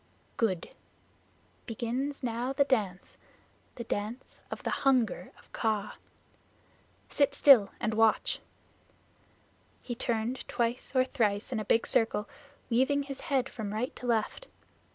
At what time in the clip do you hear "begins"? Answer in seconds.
1.67-2.23